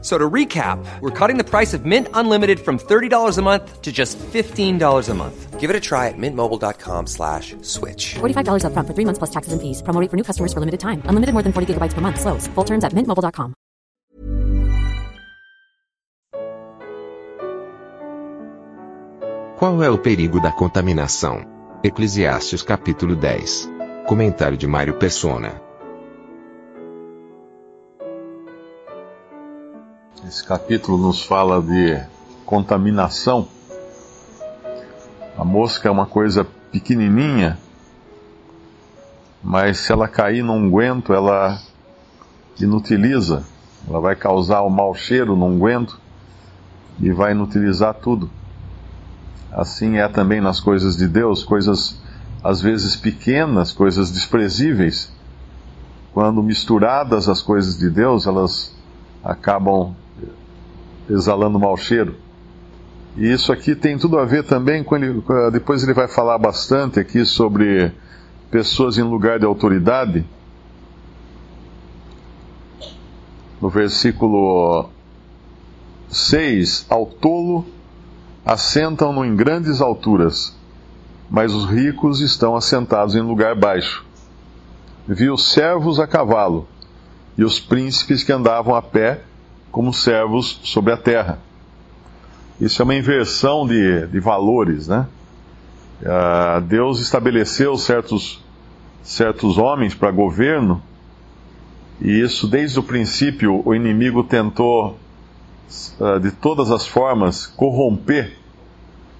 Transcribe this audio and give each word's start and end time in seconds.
So 0.00 0.16
to 0.16 0.30
recap, 0.30 0.78
we're 1.00 1.10
cutting 1.10 1.38
the 1.38 1.44
price 1.44 1.74
of 1.74 1.84
Mint 1.84 2.06
Unlimited 2.14 2.60
from 2.60 2.78
$30 2.78 3.36
a 3.36 3.42
month 3.42 3.82
to 3.82 3.90
just 3.90 4.16
$15 4.18 5.08
a 5.08 5.14
month. 5.14 5.58
Give 5.58 5.70
it 5.70 5.74
a 5.74 5.80
try 5.80 6.06
at 6.06 6.14
mintmobile.com 6.16 7.08
slash 7.08 7.56
switch. 7.62 8.14
$45 8.20 8.62
upfront 8.62 8.86
for 8.86 8.94
three 8.94 9.04
months 9.04 9.18
plus 9.18 9.30
taxes 9.30 9.52
and 9.52 9.60
fees. 9.60 9.82
Promo 9.82 10.00
rate 10.00 10.08
for 10.08 10.16
new 10.16 10.22
customers 10.22 10.52
for 10.52 10.60
limited 10.60 10.78
time. 10.78 11.02
Unlimited 11.10 11.34
more 11.34 11.42
than 11.42 11.52
40 11.52 11.74
gigabytes 11.74 11.94
per 11.94 12.00
month. 12.00 12.20
Slows. 12.20 12.46
Full 12.54 12.64
terms 12.64 12.84
at 12.84 12.94
mintmobile.com. 12.94 13.54
Qual 19.58 19.82
é 19.82 19.90
o 19.90 19.98
perigo 19.98 20.40
da 20.40 20.52
contaminação? 20.52 21.44
Eclesiastes 21.82 22.62
capítulo 22.62 23.16
10. 23.16 23.68
Comentário 24.06 24.56
de 24.56 24.68
Mário 24.68 24.94
Persona. 24.94 25.60
Esse 30.26 30.42
capítulo 30.42 30.98
nos 30.98 31.22
fala 31.22 31.62
de 31.62 32.02
contaminação. 32.44 33.46
A 35.36 35.44
mosca 35.44 35.88
é 35.88 35.90
uma 35.90 36.06
coisa 36.06 36.44
pequenininha, 36.72 37.56
mas 39.42 39.78
se 39.78 39.92
ela 39.92 40.08
cair 40.08 40.42
num 40.42 40.56
unguento, 40.56 41.12
ela 41.12 41.60
inutiliza. 42.60 43.44
Ela 43.88 44.00
vai 44.00 44.16
causar 44.16 44.62
o 44.62 44.66
um 44.66 44.70
mau 44.70 44.92
cheiro 44.92 45.36
no 45.36 45.46
unguento 45.46 46.00
e 46.98 47.12
vai 47.12 47.30
inutilizar 47.30 47.94
tudo. 47.94 48.28
Assim 49.52 49.98
é 49.98 50.08
também 50.08 50.40
nas 50.40 50.58
coisas 50.58 50.96
de 50.96 51.06
Deus, 51.06 51.44
coisas 51.44 51.96
às 52.42 52.60
vezes 52.60 52.96
pequenas, 52.96 53.70
coisas 53.70 54.10
desprezíveis. 54.10 55.12
Quando 56.12 56.42
misturadas 56.42 57.28
as 57.28 57.40
coisas 57.40 57.78
de 57.78 57.88
Deus, 57.88 58.26
elas 58.26 58.76
acabam 59.22 59.94
exalando 61.08 61.58
mau 61.58 61.76
cheiro. 61.76 62.14
E 63.16 63.32
isso 63.32 63.52
aqui 63.52 63.74
tem 63.74 63.98
tudo 63.98 64.18
a 64.18 64.24
ver 64.24 64.44
também 64.44 64.84
com 64.84 64.96
ele. 64.96 65.22
Depois 65.52 65.82
ele 65.82 65.92
vai 65.92 66.06
falar 66.06 66.38
bastante 66.38 67.00
aqui 67.00 67.24
sobre 67.24 67.92
pessoas 68.50 68.96
em 68.96 69.02
lugar 69.02 69.38
de 69.38 69.44
autoridade. 69.44 70.24
No 73.60 73.68
versículo 73.68 74.88
6, 76.08 76.86
ao 76.88 77.06
tolo 77.06 77.66
assentam-no 78.46 79.24
em 79.24 79.34
grandes 79.34 79.80
alturas, 79.80 80.56
mas 81.28 81.52
os 81.52 81.66
ricos 81.66 82.20
estão 82.20 82.54
assentados 82.54 83.16
em 83.16 83.20
lugar 83.20 83.54
baixo. 83.56 84.06
Viu 85.06 85.36
servos 85.36 85.98
a 85.98 86.06
cavalo 86.06 86.68
e 87.36 87.44
os 87.44 87.58
príncipes 87.58 88.22
que 88.22 88.32
andavam 88.32 88.74
a 88.74 88.80
pé 88.80 89.22
como 89.70 89.92
servos 89.92 90.60
sobre 90.64 90.92
a 90.92 90.96
terra. 90.96 91.38
Isso 92.60 92.82
é 92.82 92.84
uma 92.84 92.94
inversão 92.94 93.66
de, 93.66 94.06
de 94.08 94.18
valores, 94.18 94.88
né? 94.88 95.06
Uh, 96.00 96.60
Deus 96.62 97.00
estabeleceu 97.00 97.76
certos, 97.76 98.42
certos 99.02 99.58
homens 99.58 99.94
para 99.94 100.10
governo, 100.10 100.82
e 102.00 102.20
isso 102.20 102.46
desde 102.46 102.78
o 102.78 102.82
princípio 102.82 103.62
o 103.64 103.74
inimigo 103.74 104.22
tentou, 104.22 104.96
uh, 106.00 106.20
de 106.20 106.30
todas 106.30 106.70
as 106.70 106.86
formas, 106.86 107.46
corromper, 107.46 108.36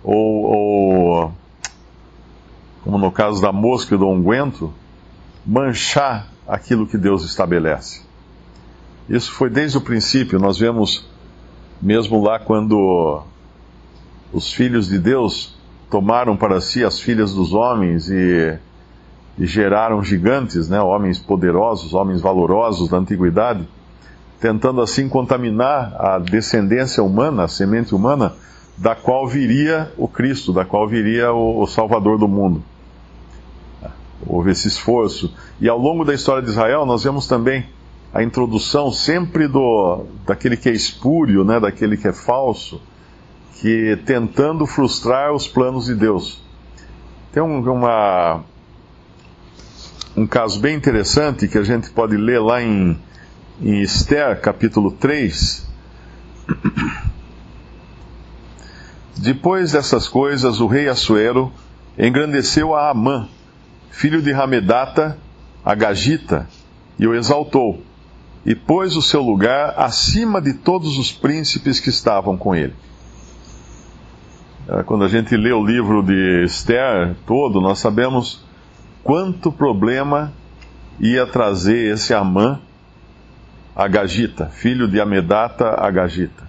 ou, 0.02 0.44
ou, 0.44 1.32
como 2.82 2.98
no 2.98 3.10
caso 3.10 3.42
da 3.42 3.52
mosca 3.52 3.94
e 3.94 3.98
do 3.98 4.08
unguento, 4.08 4.72
manchar 5.44 6.28
aquilo 6.46 6.86
que 6.86 6.96
Deus 6.96 7.24
estabelece. 7.24 8.07
Isso 9.08 9.32
foi 9.32 9.48
desde 9.48 9.78
o 9.78 9.80
princípio. 9.80 10.38
Nós 10.38 10.58
vemos, 10.58 11.08
mesmo 11.80 12.22
lá 12.22 12.38
quando 12.38 13.22
os 14.32 14.52
filhos 14.52 14.88
de 14.88 14.98
Deus 14.98 15.56
tomaram 15.90 16.36
para 16.36 16.60
si 16.60 16.84
as 16.84 17.00
filhas 17.00 17.32
dos 17.34 17.54
homens 17.54 18.10
e, 18.10 18.58
e 19.38 19.46
geraram 19.46 20.02
gigantes, 20.02 20.68
né, 20.68 20.80
homens 20.80 21.18
poderosos, 21.18 21.94
homens 21.94 22.20
valorosos 22.20 22.90
da 22.90 22.98
antiguidade, 22.98 23.66
tentando 24.38 24.82
assim 24.82 25.08
contaminar 25.08 25.96
a 25.98 26.18
descendência 26.18 27.02
humana, 27.02 27.44
a 27.44 27.48
semente 27.48 27.94
humana, 27.94 28.34
da 28.76 28.94
qual 28.94 29.26
viria 29.26 29.90
o 29.96 30.06
Cristo, 30.06 30.52
da 30.52 30.64
qual 30.64 30.86
viria 30.86 31.32
o, 31.32 31.62
o 31.62 31.66
Salvador 31.66 32.18
do 32.18 32.28
mundo. 32.28 32.62
Houve 34.26 34.50
esse 34.50 34.68
esforço. 34.68 35.32
E 35.60 35.68
ao 35.68 35.78
longo 35.78 36.04
da 36.04 36.12
história 36.12 36.42
de 36.42 36.50
Israel, 36.50 36.84
nós 36.84 37.02
vemos 37.02 37.26
também 37.26 37.64
a 38.12 38.22
introdução 38.22 38.90
sempre 38.90 39.46
do 39.46 40.06
daquele 40.26 40.56
que 40.56 40.68
é 40.68 40.72
espúrio, 40.72 41.44
né, 41.44 41.60
daquele 41.60 41.96
que 41.96 42.08
é 42.08 42.12
falso, 42.12 42.80
que 43.60 43.98
tentando 44.06 44.66
frustrar 44.66 45.32
os 45.32 45.46
planos 45.46 45.86
de 45.86 45.94
Deus. 45.94 46.40
Tem 47.32 47.42
um, 47.42 47.60
uma, 47.60 48.42
um 50.16 50.26
caso 50.26 50.58
bem 50.58 50.74
interessante 50.76 51.46
que 51.48 51.58
a 51.58 51.62
gente 51.62 51.90
pode 51.90 52.16
ler 52.16 52.40
lá 52.40 52.62
em, 52.62 52.98
em 53.60 53.82
Esther, 53.82 54.40
capítulo 54.40 54.92
3. 54.92 55.68
Depois 59.18 59.72
dessas 59.72 60.08
coisas, 60.08 60.60
o 60.60 60.66
rei 60.66 60.88
Assuero 60.88 61.52
engrandeceu 61.98 62.74
a 62.74 62.90
Amã, 62.90 63.28
filho 63.90 64.22
de 64.22 64.32
Ramedata, 64.32 65.18
a 65.64 65.74
Gagita, 65.74 66.48
e 66.98 67.06
o 67.06 67.14
exaltou 67.14 67.82
e 68.44 68.54
pôs 68.54 68.96
o 68.96 69.02
seu 69.02 69.22
lugar 69.22 69.74
acima 69.76 70.40
de 70.40 70.54
todos 70.54 70.96
os 70.98 71.12
príncipes 71.12 71.80
que 71.80 71.90
estavam 71.90 72.36
com 72.36 72.54
ele. 72.54 72.74
Ah, 74.68 74.82
quando 74.82 75.04
a 75.04 75.08
gente 75.08 75.36
lê 75.36 75.52
o 75.52 75.64
livro 75.64 76.02
de 76.02 76.44
Esther 76.44 77.14
todo, 77.26 77.60
nós 77.60 77.78
sabemos 77.78 78.44
quanto 79.02 79.50
problema 79.50 80.32
ia 81.00 81.26
trazer 81.26 81.92
esse 81.92 82.12
Amã 82.14 82.60
Agagita, 83.74 84.46
filho 84.46 84.88
de 84.88 85.00
Amedata 85.00 85.68
Agagita. 85.80 86.48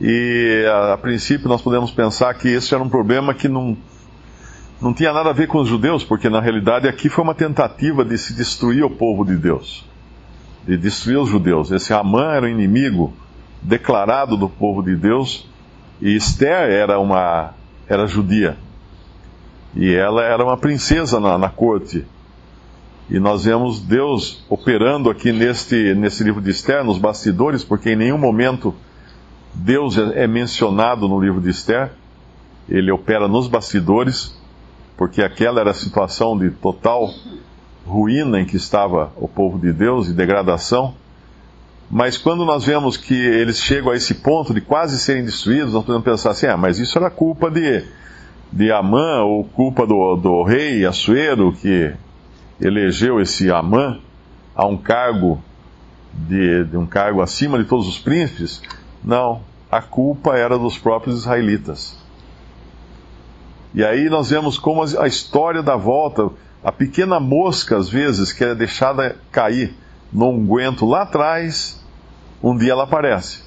E 0.00 0.64
a, 0.66 0.94
a 0.94 0.98
princípio 0.98 1.48
nós 1.48 1.62
podemos 1.62 1.90
pensar 1.90 2.34
que 2.34 2.48
esse 2.48 2.74
era 2.74 2.82
um 2.82 2.88
problema 2.88 3.32
que 3.32 3.48
não, 3.48 3.76
não 4.80 4.92
tinha 4.92 5.12
nada 5.12 5.30
a 5.30 5.32
ver 5.32 5.46
com 5.46 5.58
os 5.58 5.68
judeus, 5.68 6.02
porque 6.02 6.28
na 6.28 6.40
realidade 6.40 6.88
aqui 6.88 7.08
foi 7.08 7.22
uma 7.22 7.34
tentativa 7.34 8.04
de 8.04 8.18
se 8.18 8.34
destruir 8.34 8.84
o 8.84 8.90
povo 8.90 9.24
de 9.24 9.36
Deus 9.36 9.84
de 10.66 10.76
destruir 10.76 11.18
os 11.18 11.28
judeus. 11.28 11.70
Esse 11.70 11.92
Amã 11.92 12.32
era 12.32 12.46
um 12.46 12.48
inimigo 12.48 13.12
declarado 13.62 14.36
do 14.36 14.48
povo 14.48 14.82
de 14.82 14.94
Deus 14.96 15.48
e 16.00 16.14
Esther 16.14 16.70
era 16.70 16.98
uma 16.98 17.54
era 17.88 18.06
judia 18.06 18.56
e 19.76 19.92
ela 19.94 20.22
era 20.22 20.44
uma 20.44 20.56
princesa 20.56 21.18
na, 21.18 21.36
na 21.36 21.48
corte. 21.48 22.04
E 23.10 23.18
nós 23.18 23.44
vemos 23.44 23.80
Deus 23.80 24.44
operando 24.48 25.10
aqui 25.10 25.32
neste, 25.32 25.94
nesse 25.94 26.24
livro 26.24 26.40
de 26.40 26.50
Esther, 26.50 26.84
nos 26.84 26.96
bastidores, 26.96 27.62
porque 27.62 27.90
em 27.90 27.96
nenhum 27.96 28.16
momento 28.16 28.74
Deus 29.52 29.98
é, 29.98 30.24
é 30.24 30.26
mencionado 30.26 31.08
no 31.08 31.20
livro 31.20 31.40
de 31.40 31.50
Esther. 31.50 31.90
Ele 32.68 32.90
opera 32.90 33.28
nos 33.28 33.46
bastidores, 33.46 34.34
porque 34.96 35.22
aquela 35.22 35.60
era 35.60 35.70
a 35.72 35.74
situação 35.74 36.38
de 36.38 36.50
total 36.50 37.10
ruína 37.86 38.40
em 38.40 38.44
que 38.44 38.56
estava 38.56 39.12
o 39.16 39.28
povo 39.28 39.58
de 39.58 39.72
Deus 39.72 40.08
e 40.08 40.12
degradação. 40.12 40.94
Mas 41.90 42.16
quando 42.16 42.44
nós 42.44 42.64
vemos 42.64 42.96
que 42.96 43.14
eles 43.14 43.60
chegam 43.60 43.92
a 43.92 43.96
esse 43.96 44.14
ponto 44.14 44.54
de 44.54 44.60
quase 44.60 44.98
serem 44.98 45.24
destruídos, 45.24 45.72
nós 45.72 45.84
podemos 45.84 46.04
pensar 46.04 46.30
assim: 46.30 46.46
ah, 46.46 46.56
mas 46.56 46.78
isso 46.78 46.98
era 46.98 47.10
culpa 47.10 47.50
de, 47.50 47.84
de 48.50 48.72
Amã, 48.72 49.22
ou 49.22 49.44
culpa 49.44 49.86
do, 49.86 50.16
do 50.16 50.42
rei 50.42 50.84
Assuero, 50.84 51.52
que 51.52 51.92
elegeu 52.60 53.20
esse 53.20 53.50
Amã 53.50 53.98
a 54.54 54.66
um 54.66 54.76
cargo 54.76 55.42
de, 56.12 56.64
de 56.64 56.76
um 56.76 56.86
cargo 56.86 57.20
acima 57.20 57.58
de 57.58 57.64
todos 57.64 57.86
os 57.86 57.98
príncipes. 57.98 58.62
Não, 59.04 59.42
a 59.70 59.82
culpa 59.82 60.36
era 60.36 60.58
dos 60.58 60.78
próprios 60.78 61.20
israelitas. 61.20 61.98
E 63.74 63.84
aí 63.84 64.08
nós 64.08 64.30
vemos 64.30 64.56
como 64.56 64.82
a 64.82 65.06
história 65.06 65.60
da 65.62 65.76
volta, 65.76 66.30
a 66.64 66.72
pequena 66.72 67.20
mosca, 67.20 67.76
às 67.76 67.90
vezes, 67.90 68.32
que 68.32 68.42
é 68.42 68.54
deixada 68.54 69.16
cair 69.30 69.74
no 70.10 70.30
unguento 70.30 70.86
lá 70.86 71.02
atrás, 71.02 71.78
um 72.42 72.56
dia 72.56 72.72
ela 72.72 72.84
aparece. 72.84 73.44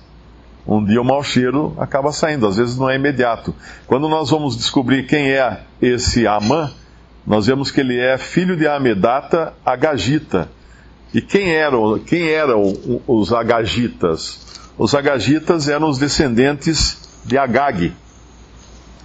Um 0.68 0.84
dia 0.84 1.02
o 1.02 1.06
mau 1.06 1.24
cheiro 1.24 1.74
acaba 1.80 2.12
saindo, 2.12 2.46
às 2.46 2.58
vezes 2.58 2.78
não 2.78 2.90
é 2.90 2.96
imediato. 2.96 3.56
Quando 3.88 4.08
nós 4.08 4.30
vamos 4.30 4.56
descobrir 4.56 5.08
quem 5.08 5.32
é 5.32 5.62
esse 5.82 6.28
Amã, 6.28 6.72
nós 7.26 7.48
vemos 7.48 7.72
que 7.72 7.80
ele 7.80 7.98
é 7.98 8.18
filho 8.18 8.56
de 8.56 8.68
Amedata 8.68 9.54
Agagita. 9.66 10.50
E 11.14 11.22
quem 11.22 11.56
eram, 11.56 11.98
quem 12.00 12.30
eram 12.30 12.74
os 13.08 13.34
agagitas? 13.34 14.46
Os 14.78 14.94
agagitas 14.94 15.68
eram 15.68 15.90
os 15.90 15.98
descendentes 15.98 17.22
de 17.26 17.38
Agag. 17.38 17.94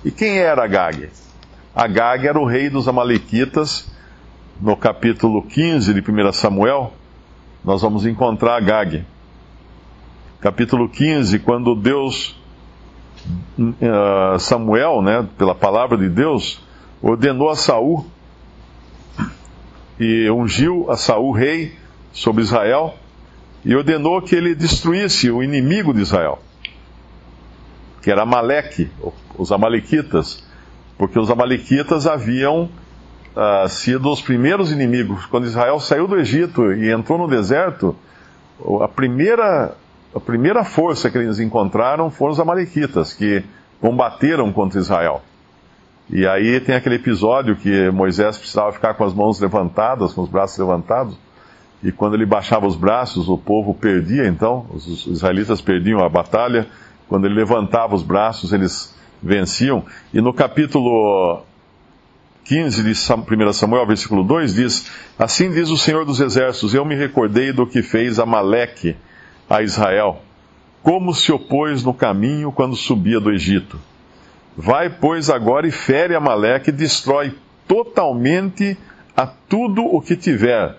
E 0.04 0.10
quem 0.10 0.38
era 0.38 0.64
Agag? 0.64 1.08
Agag 1.74 2.26
era 2.26 2.38
o 2.38 2.44
rei 2.44 2.68
dos 2.68 2.86
Amalequitas. 2.86 3.90
No 4.62 4.76
capítulo 4.76 5.42
15 5.42 5.92
de 5.92 6.00
1 6.08 6.32
Samuel, 6.32 6.92
nós 7.64 7.82
vamos 7.82 8.06
encontrar 8.06 8.58
Agag. 8.58 9.04
Capítulo 10.40 10.88
15, 10.88 11.40
quando 11.40 11.74
Deus, 11.74 12.40
uh, 13.58 14.38
Samuel, 14.38 15.02
né, 15.02 15.28
pela 15.36 15.52
palavra 15.52 15.98
de 15.98 16.08
Deus, 16.08 16.62
ordenou 17.02 17.50
a 17.50 17.56
Saul 17.56 18.06
e 19.98 20.30
ungiu 20.30 20.88
a 20.88 20.96
Saul 20.96 21.32
rei 21.32 21.74
sobre 22.12 22.44
Israel 22.44 22.94
e 23.64 23.74
ordenou 23.74 24.22
que 24.22 24.36
ele 24.36 24.54
destruísse 24.54 25.28
o 25.28 25.42
inimigo 25.42 25.92
de 25.92 26.02
Israel, 26.02 26.38
que 28.00 28.12
era 28.12 28.22
Amaleque, 28.22 28.88
os 29.36 29.50
amalequitas, 29.50 30.46
porque 30.96 31.18
os 31.18 31.32
amalequitas 31.32 32.06
haviam 32.06 32.70
uh, 33.36 33.68
sido 33.68 34.10
os 34.10 34.20
primeiros 34.20 34.70
inimigos. 34.70 35.26
Quando 35.26 35.46
Israel 35.46 35.78
saiu 35.80 36.06
do 36.06 36.18
Egito 36.18 36.72
e 36.72 36.90
entrou 36.90 37.18
no 37.18 37.28
deserto, 37.28 37.96
a 38.80 38.88
primeira, 38.88 39.74
a 40.14 40.20
primeira 40.20 40.64
força 40.64 41.10
que 41.10 41.18
eles 41.18 41.38
encontraram 41.38 42.10
foram 42.10 42.32
os 42.32 42.40
amalequitas, 42.40 43.12
que 43.12 43.44
combateram 43.80 44.52
contra 44.52 44.78
Israel. 44.78 45.22
E 46.10 46.26
aí 46.26 46.60
tem 46.60 46.74
aquele 46.74 46.96
episódio 46.96 47.56
que 47.56 47.90
Moisés 47.90 48.36
precisava 48.36 48.72
ficar 48.72 48.94
com 48.94 49.04
as 49.04 49.14
mãos 49.14 49.40
levantadas, 49.40 50.12
com 50.12 50.22
os 50.22 50.28
braços 50.28 50.58
levantados, 50.58 51.16
e 51.82 51.90
quando 51.90 52.14
ele 52.14 52.24
baixava 52.24 52.66
os 52.66 52.76
braços, 52.76 53.28
o 53.28 53.36
povo 53.36 53.74
perdia, 53.74 54.28
então, 54.28 54.66
os 54.72 55.06
israelitas 55.06 55.60
perdiam 55.60 56.04
a 56.04 56.08
batalha. 56.08 56.68
Quando 57.08 57.26
ele 57.26 57.34
levantava 57.34 57.94
os 57.94 58.04
braços, 58.04 58.52
eles 58.52 58.94
venciam. 59.20 59.84
E 60.14 60.20
no 60.20 60.32
capítulo 60.32 61.42
15 62.44 62.82
de 62.82 62.90
1 62.90 63.52
Samuel, 63.52 63.86
versículo 63.86 64.24
2, 64.24 64.54
diz: 64.54 64.90
Assim 65.18 65.50
diz 65.50 65.70
o 65.70 65.76
Senhor 65.76 66.04
dos 66.04 66.20
Exércitos: 66.20 66.74
Eu 66.74 66.84
me 66.84 66.94
recordei 66.94 67.52
do 67.52 67.66
que 67.66 67.82
fez 67.82 68.18
Amaleque 68.18 68.96
a 69.48 69.62
Israel, 69.62 70.20
como 70.82 71.14
se 71.14 71.30
opôs 71.30 71.84
no 71.84 71.94
caminho 71.94 72.50
quando 72.50 72.74
subia 72.74 73.20
do 73.20 73.30
Egito. 73.30 73.78
Vai, 74.56 74.90
pois, 74.90 75.30
agora 75.30 75.66
e 75.66 75.70
fere 75.70 76.14
Amaleque 76.14 76.70
e 76.70 76.72
destrói 76.72 77.34
totalmente 77.66 78.76
a 79.16 79.26
tudo 79.26 79.82
o 79.84 80.00
que 80.00 80.16
tiver 80.16 80.76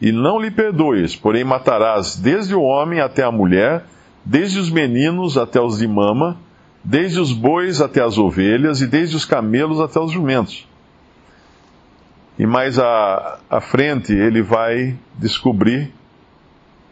e 0.00 0.12
não 0.12 0.38
lhe 0.38 0.50
perdoes, 0.50 1.16
porém 1.16 1.44
matarás 1.44 2.16
desde 2.16 2.54
o 2.54 2.60
homem 2.60 3.00
até 3.00 3.22
a 3.22 3.32
mulher, 3.32 3.84
desde 4.24 4.58
os 4.58 4.70
meninos 4.70 5.38
até 5.38 5.60
os 5.60 5.78
de 5.78 5.86
mama, 5.86 6.36
desde 6.84 7.18
os 7.18 7.32
bois 7.32 7.80
até 7.80 8.02
as 8.02 8.18
ovelhas, 8.18 8.80
e 8.80 8.86
desde 8.86 9.16
os 9.16 9.24
camelos 9.24 9.80
até 9.80 9.98
os 9.98 10.12
jumentos. 10.12 10.66
E 12.38 12.46
mais 12.46 12.78
à, 12.78 13.38
à 13.48 13.60
frente 13.60 14.12
ele 14.12 14.42
vai 14.42 14.96
descobrir, 15.18 15.92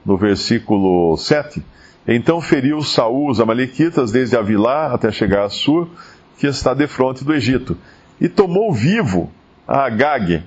no 0.05 0.17
versículo 0.17 1.17
7, 1.17 1.63
então 2.07 2.41
feriu 2.41 2.83
Saul 2.83 3.31
os 3.31 3.41
amalequitas 3.41 4.11
desde 4.11 4.37
Avilá 4.37 4.93
até 4.93 5.11
chegar 5.11 5.45
a 5.45 5.49
Sur, 5.49 5.89
que 6.39 6.47
está 6.47 6.75
defronte 6.75 7.25
do 7.25 7.33
Egito, 7.33 7.77
e 8.21 8.29
tomou 8.29 8.73
vivo 8.73 9.31
a 9.67 9.87
Agag, 9.87 10.43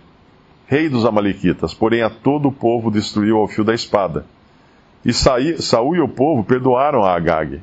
rei 0.67 0.89
dos 0.89 1.05
Amalequitas, 1.05 1.73
porém 1.73 2.03
a 2.03 2.09
todo 2.09 2.49
o 2.49 2.51
povo 2.51 2.91
destruiu 2.91 3.37
ao 3.37 3.47
fio 3.47 3.63
da 3.63 3.73
espada. 3.73 4.25
E 5.05 5.13
Saul 5.13 5.95
e 5.95 6.01
o 6.01 6.07
povo 6.07 6.43
perdoaram 6.43 7.03
a 7.03 7.15
Agag, 7.15 7.61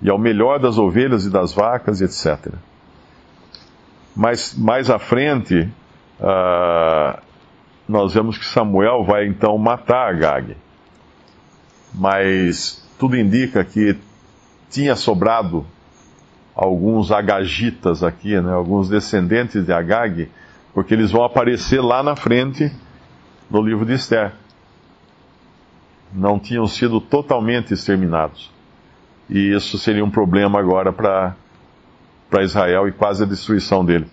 e 0.00 0.10
ao 0.10 0.18
melhor 0.18 0.60
das 0.60 0.78
ovelhas 0.78 1.24
e 1.24 1.30
das 1.30 1.52
vacas, 1.52 2.00
etc. 2.00 2.52
Mas 4.14 4.54
mais 4.54 4.90
à 4.90 4.98
frente, 4.98 5.68
uh, 6.20 7.20
nós 7.88 8.14
vemos 8.14 8.36
que 8.36 8.44
Samuel 8.44 9.04
vai 9.04 9.26
então 9.26 9.56
matar 9.56 10.10
Agag. 10.10 10.56
Mas 11.94 12.86
tudo 12.98 13.16
indica 13.16 13.64
que 13.64 13.96
tinha 14.70 14.94
sobrado 14.94 15.64
alguns 16.54 17.10
agagitas 17.10 18.02
aqui, 18.02 18.38
né, 18.40 18.52
alguns 18.52 18.88
descendentes 18.88 19.64
de 19.64 19.72
Agag, 19.72 20.28
porque 20.74 20.92
eles 20.92 21.10
vão 21.10 21.24
aparecer 21.24 21.80
lá 21.80 22.02
na 22.02 22.14
frente 22.14 22.70
no 23.50 23.62
livro 23.62 23.86
de 23.86 23.94
Esther. 23.94 24.32
Não 26.12 26.38
tinham 26.38 26.66
sido 26.66 27.00
totalmente 27.00 27.72
exterminados. 27.72 28.50
E 29.30 29.54
isso 29.54 29.78
seria 29.78 30.04
um 30.04 30.10
problema 30.10 30.58
agora 30.58 30.92
para 30.92 32.42
Israel 32.42 32.88
e 32.88 32.92
quase 32.92 33.22
a 33.22 33.26
destruição 33.26 33.84
dele. 33.84 34.06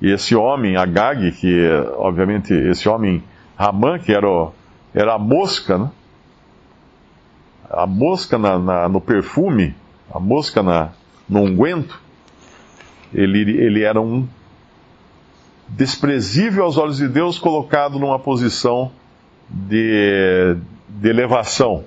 E 0.00 0.10
esse 0.10 0.34
homem, 0.34 0.76
Agag, 0.76 1.32
que 1.32 1.68
obviamente 1.96 2.52
esse 2.52 2.88
homem, 2.88 3.22
Ramã, 3.56 3.98
que 3.98 4.12
era, 4.12 4.28
o, 4.28 4.52
era 4.94 5.14
a 5.14 5.18
mosca, 5.18 5.78
né? 5.78 5.90
a 7.70 7.86
mosca 7.86 8.38
na, 8.38 8.58
na, 8.58 8.88
no 8.88 9.00
perfume, 9.00 9.74
a 10.12 10.20
mosca 10.20 10.62
na, 10.62 10.90
no 11.28 11.40
unguento, 11.40 12.00
ele, 13.12 13.40
ele 13.58 13.82
era 13.82 14.00
um 14.00 14.26
desprezível 15.68 16.64
aos 16.64 16.76
olhos 16.76 16.98
de 16.98 17.08
Deus, 17.08 17.38
colocado 17.38 17.98
numa 17.98 18.18
posição 18.18 18.90
de, 19.48 20.56
de 20.88 21.08
elevação. 21.08 21.84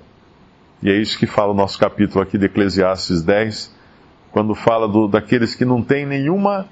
E 0.81 0.89
é 0.89 0.95
isso 0.95 1.17
que 1.17 1.25
fala 1.25 1.51
o 1.51 1.55
nosso 1.55 1.77
capítulo 1.77 2.21
aqui 2.21 2.37
de 2.37 2.45
Eclesiastes 2.45 3.21
10, 3.21 3.75
quando 4.31 4.53
fala 4.53 4.87
do, 4.87 5.07
daqueles 5.07 5.55
que 5.55 5.65
não 5.65 5.81
têm 5.81 6.05
nenhuma 6.05 6.67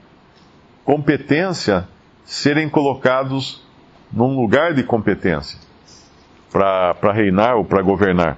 competência 0.85 1.87
serem 2.23 2.69
colocados 2.69 3.61
num 4.13 4.39
lugar 4.39 4.73
de 4.73 4.83
competência 4.83 5.59
para 6.51 7.11
reinar 7.11 7.57
ou 7.57 7.65
para 7.65 7.81
governar. 7.81 8.37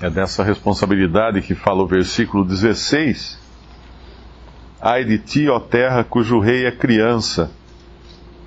É 0.00 0.08
dessa 0.08 0.44
responsabilidade 0.44 1.42
que 1.42 1.54
fala 1.54 1.82
o 1.82 1.86
versículo 1.86 2.44
16 2.44 3.40
Ai 4.82 5.04
de 5.04 5.18
ti, 5.18 5.46
ó 5.46 5.60
terra, 5.60 6.02
cujo 6.02 6.38
rei 6.38 6.64
é 6.64 6.70
criança 6.70 7.50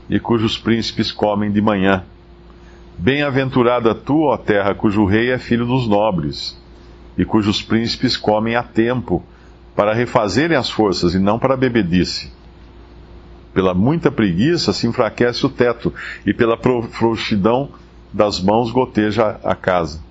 e 0.09 0.19
cujos 0.19 0.57
príncipes 0.57 1.11
comem 1.11 1.51
de 1.51 1.61
manhã. 1.61 2.03
Bem-aventurada 2.97 3.93
tu, 3.93 4.23
ó 4.23 4.35
terra, 4.35 4.73
cujo 4.73 5.05
rei 5.05 5.29
é 5.29 5.37
filho 5.37 5.65
dos 5.65 5.87
nobres 5.87 6.59
e 7.15 7.23
cujos 7.23 7.61
príncipes 7.61 8.17
comem 8.17 8.55
a 8.55 8.63
tempo, 8.63 9.23
para 9.75 9.93
refazerem 9.93 10.57
as 10.57 10.69
forças 10.69 11.13
e 11.13 11.19
não 11.19 11.37
para 11.37 11.55
bebedice. 11.55 12.31
Pela 13.53 13.73
muita 13.73 14.11
preguiça 14.11 14.73
se 14.73 14.87
enfraquece 14.87 15.45
o 15.45 15.49
teto, 15.49 15.93
e 16.25 16.33
pela 16.33 16.57
frouxidão 16.57 17.69
das 18.11 18.39
mãos 18.41 18.71
goteja 18.71 19.39
a 19.43 19.55
casa. 19.55 20.01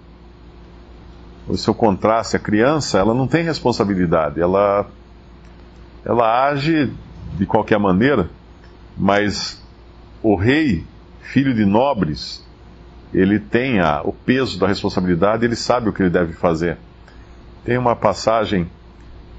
O 1.48 1.56
seu 1.56 1.74
contraste, 1.74 2.36
a 2.36 2.40
criança, 2.40 2.98
ela 2.98 3.14
não 3.14 3.26
tem 3.26 3.44
responsabilidade, 3.44 4.40
ela 4.40 4.86
ela 6.04 6.48
age 6.48 6.92
de 7.36 7.46
qualquer 7.46 7.78
maneira, 7.78 8.28
mas 8.96 9.62
o 10.22 10.34
rei, 10.34 10.84
filho 11.20 11.54
de 11.54 11.64
nobres, 11.64 12.44
ele 13.14 13.38
tem 13.38 13.78
a, 13.80 14.02
o 14.02 14.12
peso 14.12 14.58
da 14.58 14.66
responsabilidade, 14.66 15.44
ele 15.44 15.54
sabe 15.54 15.88
o 15.88 15.92
que 15.92 16.02
ele 16.02 16.10
deve 16.10 16.32
fazer. 16.32 16.76
Tem 17.64 17.78
uma 17.78 17.94
passagem 17.94 18.66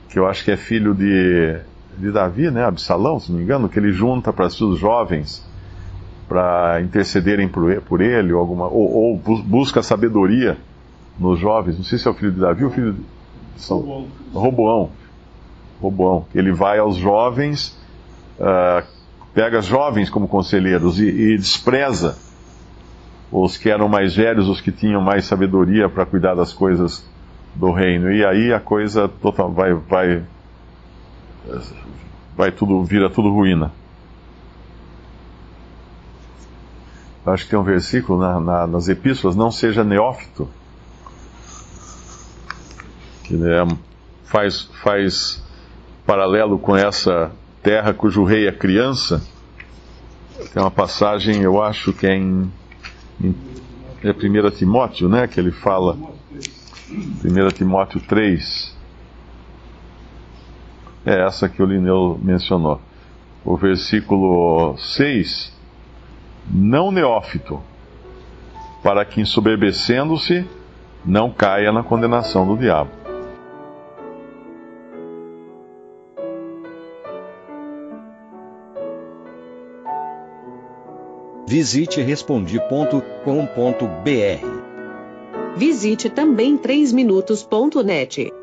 que 0.10 0.18
eu 0.18 0.28
acho 0.28 0.44
que 0.44 0.52
é 0.52 0.58
filho 0.58 0.94
de, 0.94 1.60
de 1.98 2.12
Davi, 2.12 2.50
né, 2.52 2.66
Absalão, 2.66 3.20
se 3.20 3.32
não 3.32 3.38
me 3.38 3.44
engano, 3.44 3.70
que 3.70 3.80
ele 3.80 3.92
junta 3.92 4.32
para 4.34 4.48
os 4.48 4.80
jovens 4.80 5.44
para 6.28 6.82
intercederem 6.82 7.48
por, 7.48 7.82
por 7.82 8.02
ele, 8.02 8.34
ou, 8.34 8.40
alguma, 8.40 8.68
ou, 8.68 8.92
ou, 8.92 9.18
busca 9.44 9.84
sabedoria 9.84 10.58
nos 11.20 11.40
jovens. 11.40 11.78
Não 11.78 11.84
sei 11.84 12.00
se 12.00 12.08
é 12.08 12.12
o 12.12 12.14
filho 12.14 12.32
de 12.32 12.40
Davi 12.40 12.64
ou 12.64 12.70
o 12.70 12.74
filho 12.74 12.94
de 12.94 13.62
São, 13.62 14.08
Roboão. 14.34 14.90
Roboão. 15.82 16.26
Ele 16.34 16.52
vai 16.52 16.80
aos 16.80 16.96
jovens, 16.96 17.78
uh, 18.40 18.84
pega 19.34 19.62
jovens 19.62 20.10
como 20.10 20.28
conselheiros 20.28 21.00
e, 21.00 21.06
e, 21.08 21.38
despreza 21.38 22.18
os 23.32 23.58
que 23.58 23.70
eram 23.70 23.90
mais 23.90 24.16
velhos, 24.16 24.48
os 24.48 24.62
que 24.62 24.72
tinham 24.72 25.02
mais 25.02 25.26
sabedoria 25.26 25.90
para 25.90 26.06
cuidar 26.06 26.36
das 26.36 26.54
coisas 26.54 27.08
do 27.54 27.72
reino. 27.72 28.12
E 28.12 28.26
aí 28.26 28.54
a 28.54 28.60
coisa 28.60 29.08
total, 29.08 29.52
vai, 29.52 29.74
vai, 29.74 30.24
vai 32.36 32.52
tudo, 32.52 32.84
vira 32.84 33.10
tudo 33.10 33.32
ruína. 33.32 33.72
Acho 37.26 37.46
que 37.46 37.52
tem 37.52 37.60
um 37.60 37.64
versículo 37.64 38.20
na, 38.20 38.40
na, 38.40 38.68
nas 38.68 38.90
epístolas, 38.90 39.36
não 39.36 39.50
seja 39.50 39.84
neófito, 39.84 40.50
que 43.24 43.36
é, 43.36 43.66
faz, 44.26 44.70
faz 44.84 45.42
paralelo 46.06 46.60
com 46.60 46.76
essa 46.76 47.32
terra 47.62 47.94
cujo 47.94 48.26
rei 48.26 48.48
é 48.48 48.52
criança. 48.52 49.26
Tem 50.54 50.62
uma 50.62 50.72
passagem, 50.72 51.42
eu 51.42 51.64
acho 51.64 51.94
que 51.94 52.06
é 52.06 52.16
em 52.16 52.52
é 54.04 54.12
1 54.12 54.52
Timóteo, 54.52 55.08
né? 55.08 55.28
Que 55.28 55.40
ele 55.40 55.52
fala. 55.52 55.98
1 56.90 57.48
Timóteo 57.56 58.02
3. 58.02 58.76
É 61.06 61.26
essa 61.26 61.50
que 61.50 61.62
o 61.62 61.66
Lineu 61.66 62.20
mencionou. 62.22 62.80
O 63.44 63.58
versículo 63.58 64.78
6. 64.78 65.54
Não 66.50 66.92
neófito, 66.92 67.62
para 68.82 69.04
que 69.04 69.22
ensoberbecendo-se 69.22 70.46
não 71.06 71.30
caia 71.32 71.72
na 71.72 71.84
condenação 71.84 72.48
do 72.48 72.58
diabo. 72.58 72.90
Visite 81.48 82.02
respondi.com.br. 82.02 83.04
Visite 85.56 86.10
também 86.10 86.58
3minutos.net. 86.58 88.43